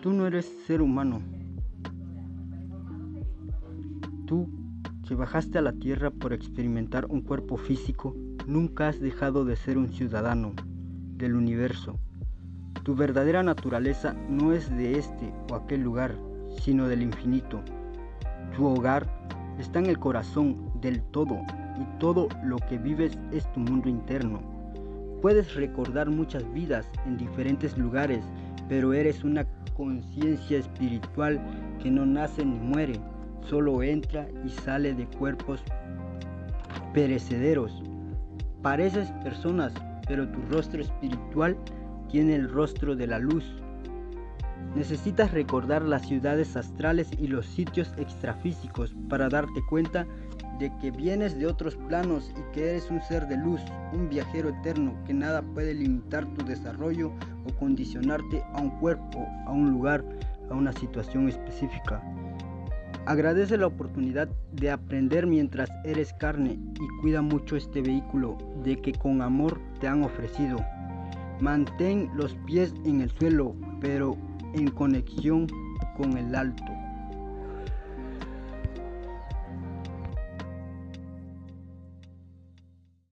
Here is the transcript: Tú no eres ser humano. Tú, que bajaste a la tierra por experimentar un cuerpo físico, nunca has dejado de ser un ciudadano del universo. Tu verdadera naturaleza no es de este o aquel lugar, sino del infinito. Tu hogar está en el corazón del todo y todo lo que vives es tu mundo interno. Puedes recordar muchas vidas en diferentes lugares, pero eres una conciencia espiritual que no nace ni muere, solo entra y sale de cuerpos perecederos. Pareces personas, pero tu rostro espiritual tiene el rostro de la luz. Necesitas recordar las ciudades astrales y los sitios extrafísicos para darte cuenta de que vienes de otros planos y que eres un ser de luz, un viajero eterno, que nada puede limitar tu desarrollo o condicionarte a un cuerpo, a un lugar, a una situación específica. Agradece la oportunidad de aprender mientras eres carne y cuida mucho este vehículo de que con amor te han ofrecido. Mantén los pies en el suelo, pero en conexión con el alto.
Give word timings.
Tú 0.00 0.12
no 0.12 0.28
eres 0.28 0.46
ser 0.66 0.80
humano. 0.80 1.20
Tú, 4.26 4.48
que 5.06 5.16
bajaste 5.16 5.58
a 5.58 5.62
la 5.62 5.72
tierra 5.72 6.12
por 6.12 6.32
experimentar 6.32 7.06
un 7.06 7.20
cuerpo 7.20 7.56
físico, 7.56 8.14
nunca 8.46 8.86
has 8.86 9.00
dejado 9.00 9.44
de 9.44 9.56
ser 9.56 9.76
un 9.76 9.88
ciudadano 9.88 10.52
del 11.16 11.34
universo. 11.34 11.98
Tu 12.84 12.94
verdadera 12.94 13.42
naturaleza 13.42 14.14
no 14.28 14.52
es 14.52 14.70
de 14.70 14.98
este 14.98 15.32
o 15.50 15.56
aquel 15.56 15.82
lugar, 15.82 16.14
sino 16.62 16.86
del 16.86 17.02
infinito. 17.02 17.60
Tu 18.54 18.64
hogar 18.64 19.04
está 19.58 19.80
en 19.80 19.86
el 19.86 19.98
corazón 19.98 20.70
del 20.80 21.02
todo 21.10 21.38
y 21.76 21.98
todo 21.98 22.28
lo 22.44 22.58
que 22.58 22.78
vives 22.78 23.18
es 23.32 23.50
tu 23.52 23.58
mundo 23.58 23.88
interno. 23.88 24.40
Puedes 25.20 25.56
recordar 25.56 26.08
muchas 26.08 26.50
vidas 26.54 26.88
en 27.04 27.16
diferentes 27.16 27.76
lugares, 27.76 28.24
pero 28.68 28.92
eres 28.92 29.24
una 29.24 29.46
conciencia 29.76 30.58
espiritual 30.58 31.40
que 31.82 31.90
no 31.90 32.04
nace 32.04 32.44
ni 32.44 32.58
muere, 32.58 33.00
solo 33.48 33.82
entra 33.82 34.28
y 34.44 34.50
sale 34.50 34.94
de 34.94 35.06
cuerpos 35.06 35.62
perecederos. 36.92 37.82
Pareces 38.62 39.10
personas, 39.22 39.72
pero 40.06 40.28
tu 40.28 40.40
rostro 40.50 40.82
espiritual 40.82 41.56
tiene 42.10 42.34
el 42.34 42.48
rostro 42.50 42.96
de 42.96 43.06
la 43.06 43.18
luz. 43.18 43.44
Necesitas 44.74 45.30
recordar 45.32 45.82
las 45.82 46.06
ciudades 46.06 46.56
astrales 46.56 47.08
y 47.18 47.28
los 47.28 47.46
sitios 47.46 47.92
extrafísicos 47.96 48.94
para 49.08 49.28
darte 49.28 49.60
cuenta 49.68 50.06
de 50.58 50.72
que 50.80 50.90
vienes 50.90 51.38
de 51.38 51.46
otros 51.46 51.76
planos 51.76 52.32
y 52.36 52.52
que 52.52 52.70
eres 52.70 52.90
un 52.90 53.00
ser 53.02 53.26
de 53.28 53.36
luz, 53.36 53.60
un 53.92 54.08
viajero 54.08 54.50
eterno, 54.50 54.94
que 55.06 55.14
nada 55.14 55.42
puede 55.42 55.74
limitar 55.74 56.26
tu 56.34 56.44
desarrollo 56.44 57.12
o 57.46 57.54
condicionarte 57.58 58.42
a 58.52 58.60
un 58.60 58.70
cuerpo, 58.80 59.26
a 59.46 59.52
un 59.52 59.70
lugar, 59.70 60.04
a 60.50 60.54
una 60.54 60.72
situación 60.72 61.28
específica. 61.28 62.02
Agradece 63.06 63.56
la 63.56 63.68
oportunidad 63.68 64.28
de 64.52 64.70
aprender 64.70 65.26
mientras 65.26 65.70
eres 65.84 66.12
carne 66.12 66.58
y 66.74 67.00
cuida 67.00 67.22
mucho 67.22 67.56
este 67.56 67.80
vehículo 67.80 68.36
de 68.64 68.76
que 68.76 68.92
con 68.92 69.22
amor 69.22 69.58
te 69.80 69.88
han 69.88 70.02
ofrecido. 70.02 70.58
Mantén 71.40 72.10
los 72.14 72.34
pies 72.46 72.74
en 72.84 73.00
el 73.00 73.10
suelo, 73.10 73.54
pero 73.80 74.16
en 74.52 74.68
conexión 74.68 75.46
con 75.96 76.18
el 76.18 76.34
alto. 76.34 76.64